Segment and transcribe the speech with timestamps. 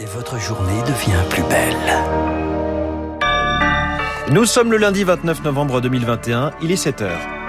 [0.00, 1.76] et votre journée devient plus belle.
[4.30, 7.39] Nous sommes le lundi 29 novembre 2021, il est 7 heures.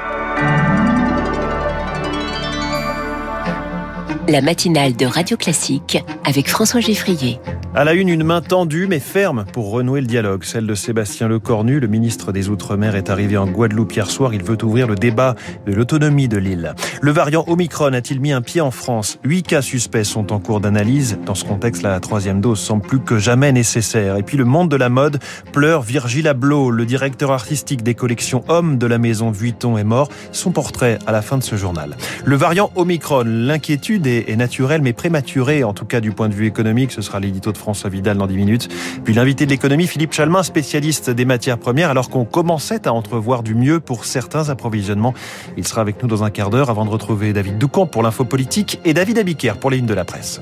[4.28, 7.40] La matinale de Radio Classique avec François Geffrier.
[7.74, 10.44] À la une, une main tendue mais ferme pour renouer le dialogue.
[10.44, 14.34] Celle de Sébastien Lecornu, le ministre des Outre-mer, est arrivé en Guadeloupe hier soir.
[14.34, 15.36] Il veut ouvrir le débat
[15.66, 16.76] de l'autonomie de l'île.
[17.02, 19.18] Le variant Omicron a-t-il mis un pied en France?
[19.24, 21.18] Huit cas suspects sont en cours d'analyse.
[21.26, 24.18] Dans ce contexte, la troisième dose semble plus que jamais nécessaire.
[24.18, 25.20] Et puis le monde de la mode
[25.52, 30.10] pleure Virgile Abloh, le directeur artistique des collections Hommes de la maison Vuitton est mort.
[30.32, 31.96] Son portrait à la fin de ce journal.
[32.26, 36.48] Le variant Omicron, l'inquiétude est naturelle mais prématurée, en tout cas du point de vue
[36.48, 36.92] économique.
[36.92, 38.70] Ce sera l'édito de François Vidal dans 10 minutes.
[39.04, 43.44] Puis l'invité de l'économie, Philippe Chalmin, spécialiste des matières premières, alors qu'on commençait à entrevoir
[43.44, 45.14] du mieux pour certains approvisionnements.
[45.58, 48.26] Il sera avec nous dans un quart d'heure avant de retrouver David Doucamp pour l'info
[48.26, 50.42] politique et David Abiker pour les lignes de la presse.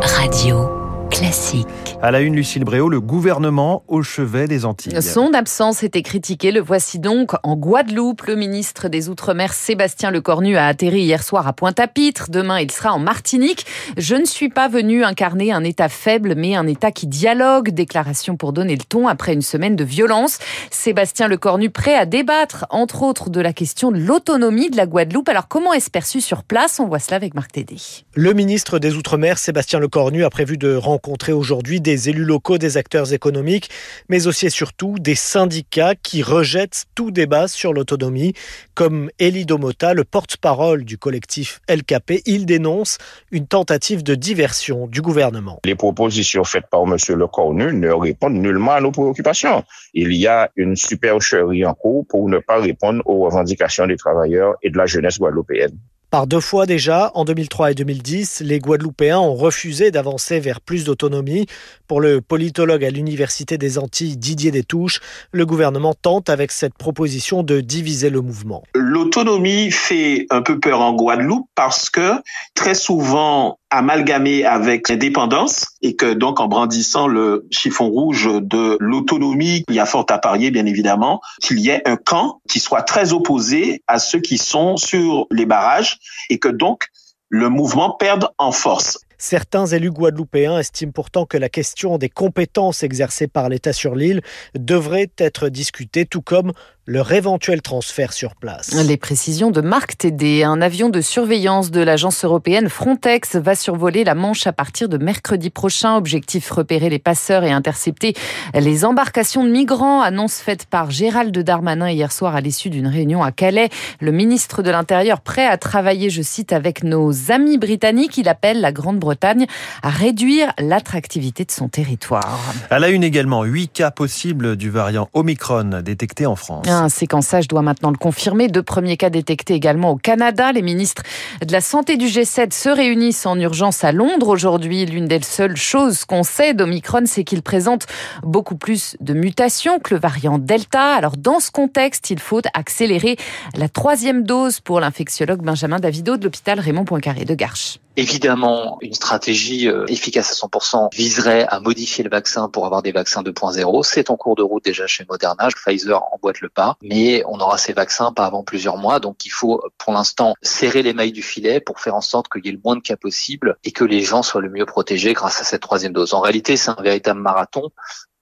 [0.00, 0.77] Radio
[1.10, 1.66] classique.
[2.00, 5.02] À la une, Lucille Bréau, le gouvernement au chevet des Antilles.
[5.02, 6.52] Son absence était critiquée.
[6.52, 8.22] Le voici donc en Guadeloupe.
[8.26, 12.30] Le ministre des Outre-mer, Sébastien Lecornu, a atterri hier soir à Pointe-à-Pitre.
[12.30, 13.66] Demain, il sera en Martinique.
[13.96, 17.70] Je ne suis pas venu incarner un État faible, mais un État qui dialogue.
[17.70, 20.38] Déclaration pour donner le ton après une semaine de violence.
[20.70, 25.28] Sébastien Lecornu prêt à débattre, entre autres, de la question de l'autonomie de la Guadeloupe.
[25.28, 26.78] Alors, comment est-ce perçu sur place?
[26.78, 27.76] On voit cela avec Marc Tédé.
[28.14, 30.97] Le ministre des Outre-mer, Sébastien Lecornu, a prévu de rencontrer
[31.32, 33.70] aujourd'hui des élus locaux, des acteurs économiques,
[34.08, 38.34] mais aussi et surtout des syndicats qui rejettent tout débat sur l'autonomie,
[38.74, 42.22] comme Elie Domota, le porte-parole du collectif LKP.
[42.26, 42.98] Il dénonce
[43.30, 45.60] une tentative de diversion du gouvernement.
[45.64, 46.96] Les propositions faites par M.
[47.16, 49.64] Lecornu ne répondent nullement à nos préoccupations.
[49.94, 54.54] Il y a une supercherie en cours pour ne pas répondre aux revendications des travailleurs
[54.62, 55.76] et de la jeunesse guadeloupéenne.
[56.10, 60.84] Par deux fois déjà, en 2003 et 2010, les Guadeloupéens ont refusé d'avancer vers plus
[60.84, 61.44] d'autonomie.
[61.86, 65.00] Pour le politologue à l'Université des Antilles Didier Détouche,
[65.32, 68.62] le gouvernement tente avec cette proposition de diviser le mouvement.
[68.74, 72.14] L'autonomie fait un peu peur en Guadeloupe parce que
[72.54, 79.64] très souvent amalgamé avec l'indépendance et que donc en brandissant le chiffon rouge de l'autonomie,
[79.68, 82.82] il y a fort à parier bien évidemment qu'il y ait un camp qui soit
[82.82, 85.98] très opposé à ceux qui sont sur les barrages
[86.30, 86.86] et que donc
[87.28, 88.98] le mouvement perde en force.
[89.20, 94.22] Certains élus guadeloupéens estiment pourtant que la question des compétences exercées par l'État sur l'île
[94.54, 96.52] devrait être discutée, tout comme
[96.88, 98.72] leur éventuel transfert sur place.
[98.72, 100.42] Les précisions de Marc Tédé.
[100.42, 104.96] Un avion de surveillance de l'agence européenne Frontex va survoler la Manche à partir de
[104.96, 105.96] mercredi prochain.
[105.96, 108.14] Objectif repérer les passeurs et intercepter
[108.54, 110.00] les embarcations de migrants.
[110.00, 113.68] Annonce faite par Gérald Darmanin hier soir à l'issue d'une réunion à Calais.
[114.00, 118.16] Le ministre de l'Intérieur prêt à travailler, je cite, avec nos amis britanniques.
[118.16, 119.44] Il appelle la Grande-Bretagne
[119.82, 122.40] à réduire l'attractivité de son territoire.
[122.70, 126.66] À la une également, huit cas possibles du variant Omicron détectés en France.
[126.66, 128.46] Un séquençage doit maintenant le confirmer.
[128.46, 130.52] Deux premiers cas détectés également au Canada.
[130.52, 131.02] Les ministres
[131.44, 134.86] de la Santé du G7 se réunissent en urgence à Londres aujourd'hui.
[134.86, 137.86] L'une des seules choses qu'on sait d'Omicron, c'est qu'il présente
[138.22, 140.94] beaucoup plus de mutations que le variant Delta.
[140.94, 143.16] Alors dans ce contexte, il faut accélérer
[143.56, 147.78] la troisième dose pour l'infectiologue Benjamin Davido de l'hôpital Raymond Poincaré de Garches.
[147.98, 152.92] Évidemment, une stratégie euh, efficace à 100% viserait à modifier le vaccin pour avoir des
[152.92, 153.82] vaccins 2.0.
[153.82, 155.48] C'est en cours de route déjà chez Moderna.
[155.48, 159.00] Pfizer emboîte le pas, mais on aura ces vaccins pas avant plusieurs mois.
[159.00, 162.46] Donc il faut pour l'instant serrer les mailles du filet pour faire en sorte qu'il
[162.46, 165.12] y ait le moins de cas possible et que les gens soient le mieux protégés
[165.12, 166.14] grâce à cette troisième dose.
[166.14, 167.72] En réalité, c'est un véritable marathon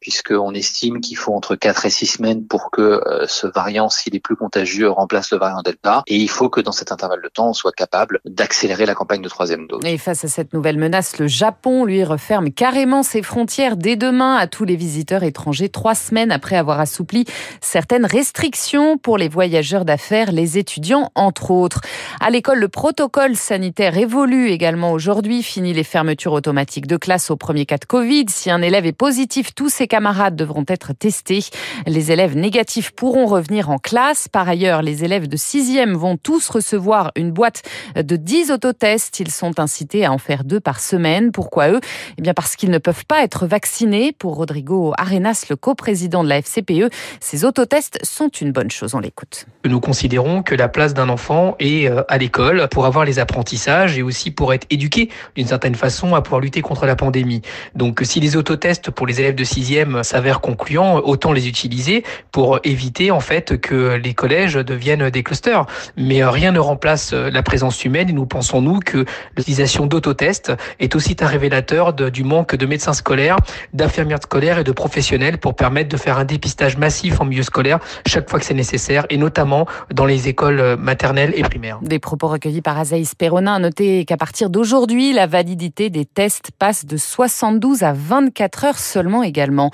[0.07, 4.15] puisqu'on estime qu'il faut entre 4 et 6 semaines pour que euh, ce variant, s'il
[4.15, 6.05] est plus contagieux, remplace le variant Delta.
[6.07, 9.21] Et il faut que dans cet intervalle de temps, on soit capable d'accélérer la campagne
[9.21, 9.81] de troisième dose.
[9.85, 14.37] Et face à cette nouvelle menace, le Japon, lui, referme carrément ses frontières dès demain
[14.37, 17.25] à tous les visiteurs étrangers, trois semaines après avoir assoupli
[17.61, 21.81] certaines restrictions pour les voyageurs d'affaires, les étudiants, entre autres.
[22.21, 25.43] À l'école, le protocole sanitaire évolue également aujourd'hui.
[25.43, 28.27] Fini les fermetures automatiques de classe au premier cas de Covid.
[28.29, 31.47] Si un élève est positif, tous ses camarades devront être testés.
[31.87, 34.29] Les élèves négatifs pourront revenir en classe.
[34.29, 37.63] Par ailleurs, les élèves de 6e vont tous recevoir une boîte
[37.97, 39.21] de 10 autotests.
[39.21, 41.33] Ils sont incités à en faire deux par semaine.
[41.33, 41.81] Pourquoi eux?
[42.19, 44.13] Eh bien parce qu'ils ne peuvent pas être vaccinés.
[44.13, 48.95] Pour Rodrigo Arenas, le coprésident de la FCPE, ces autotests sont une bonne chose.
[48.95, 49.47] On l'écoute.
[49.65, 53.97] Nous considérons que la place d'un enfant est euh, à l'école pour avoir les apprentissages
[53.97, 57.41] et aussi pour être éduqué d'une certaine façon à pouvoir lutter contre la pandémie.
[57.75, 62.61] Donc si les autotests pour les élèves de 6e s'avère concluant, autant les utiliser pour
[62.65, 65.67] éviter en fait que les collèges deviennent des clusters.
[65.97, 69.05] Mais rien ne remplace la présence humaine et nous pensons nous que
[69.37, 73.37] l'utilisation d'autotests est aussi un révélateur du manque de médecins scolaires,
[73.73, 77.79] d'infirmières scolaires et de professionnels pour permettre de faire un dépistage massif en milieu scolaire
[78.07, 81.79] chaque fois que c'est nécessaire et notamment dans les écoles maternelles et primaires.
[81.83, 83.59] Des propos recueillis par Azaïs Perronin.
[83.59, 89.23] Notez qu'à partir d'aujourd'hui, la validité des tests passe de 72 à 24 heures seulement
[89.23, 89.66] également.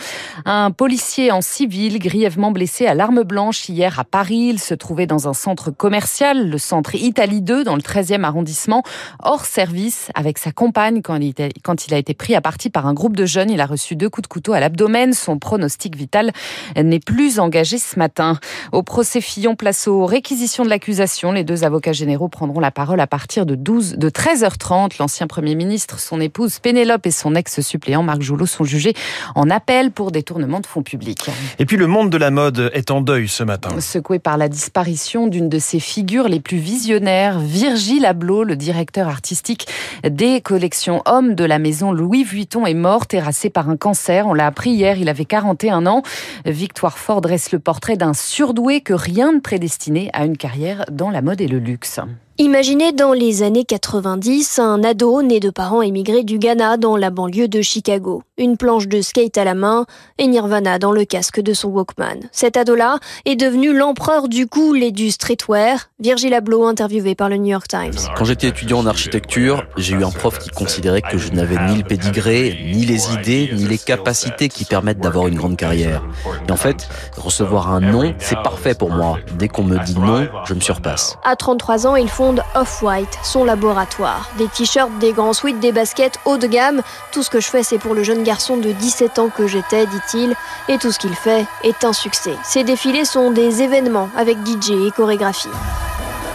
[0.45, 4.49] Un policier en civil grièvement blessé à l'arme blanche hier à Paris.
[4.51, 8.83] Il se trouvait dans un centre commercial, le centre Italie 2 dans le 13e arrondissement,
[9.23, 13.17] hors service avec sa compagne quand il, a été pris à partie par un groupe
[13.17, 13.51] de jeunes.
[13.51, 15.13] Il a reçu deux coups de couteau à l'abdomen.
[15.13, 16.33] Son pronostic vital
[16.77, 18.39] n'est plus engagé ce matin.
[18.73, 21.33] Au procès Fillon, place aux réquisitions de l'accusation.
[21.33, 24.99] Les deux avocats généraux prendront la parole à partir de 12, de 13h30.
[24.99, 28.95] L'ancien Premier ministre, son épouse Pénélope et son ex-suppléant Marc Joulot sont jugés
[29.35, 31.31] en appel pour détournement de fonds publics.
[31.59, 33.69] Et puis le monde de la mode est en deuil ce matin.
[33.81, 39.09] Secoué par la disparition d'une de ses figures les plus visionnaires, Virgile Abloh, le directeur
[39.09, 39.67] artistique
[40.09, 44.27] des collections hommes de la maison Louis Vuitton, est mort terrassé par un cancer.
[44.27, 46.03] On l'a appris hier, il avait 41 ans.
[46.45, 51.11] Victoire Fort dresse le portrait d'un surdoué que rien ne prédestinait à une carrière dans
[51.11, 52.01] la mode et le luxe.
[52.39, 57.11] Imaginez dans les années 90 un ado né de parents émigrés du Ghana dans la
[57.11, 58.23] banlieue de Chicago.
[58.39, 59.85] Une planche de skate à la main
[60.17, 62.21] et Nirvana dans le casque de son Walkman.
[62.33, 62.97] Cet ado-là
[63.27, 65.91] est devenu l'empereur du cool et du streetwear.
[66.01, 67.93] Virgil Abloh interviewé par le New York Times.
[68.17, 71.83] Quand j'étais étudiant en architecture, j'ai eu un prof qui considérait que je n'avais ni
[71.83, 76.03] le pédigré, ni les idées, ni les capacités qui permettent d'avoir une grande carrière.
[76.49, 76.89] Et en fait,
[77.19, 79.19] recevoir un non, c'est parfait pour moi.
[79.39, 81.19] Dès qu'on me dit non, je me surpasse.
[81.25, 82.09] À 33 ans, il
[82.55, 84.31] Off-White, son laboratoire.
[84.39, 86.83] Des t-shirts, des grands sweats, des baskets haut de gamme.
[87.11, 89.87] Tout ce que je fais, c'est pour le jeune garçon de 17 ans que j'étais,
[89.87, 90.35] dit-il.
[90.69, 92.35] Et tout ce qu'il fait est un succès.
[92.45, 95.49] Ses défilés sont des événements avec DJ et chorégraphie.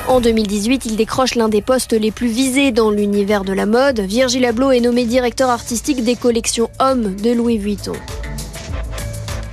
[0.07, 3.99] En 2018, il décroche l'un des postes les plus visés dans l'univers de la mode.
[4.01, 7.93] Virgil Abloh est nommé directeur artistique des collections hommes de Louis Vuitton.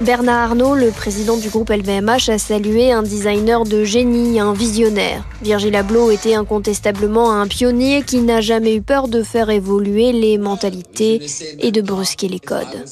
[0.00, 5.24] Bernard Arnault, le président du groupe LVMH, a salué un designer de génie, un visionnaire.
[5.40, 10.36] Virgil Abloh était incontestablement un pionnier qui n'a jamais eu peur de faire évoluer les
[10.36, 11.24] mentalités
[11.60, 12.84] et de brusquer les codes.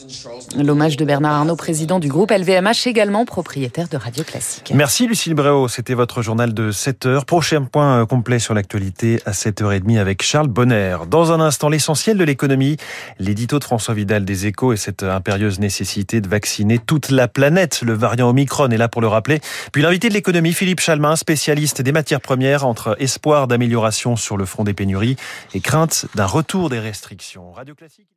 [0.57, 4.73] L'hommage de Bernard Arnault, président du groupe LVMH, également propriétaire de Radio Classique.
[4.75, 7.25] Merci Lucille Bréau, c'était votre journal de 7h.
[7.25, 10.99] Prochain point complet sur l'actualité à 7h30 avec Charles Bonner.
[11.11, 12.77] Dans un instant, l'essentiel de l'économie,
[13.19, 17.81] l'édito de François Vidal des Échos et cette impérieuse nécessité de vacciner toute la planète.
[17.81, 19.41] Le variant Omicron est là pour le rappeler.
[19.73, 24.45] Puis l'invité de l'économie, Philippe Chalmin, spécialiste des matières premières, entre espoir d'amélioration sur le
[24.45, 25.17] front des pénuries
[25.55, 27.51] et crainte d'un retour des restrictions.
[27.53, 28.09] Radio Classique.